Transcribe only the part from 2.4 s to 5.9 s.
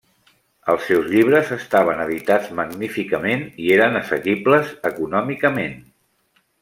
magníficament i eren assequibles econòmicament.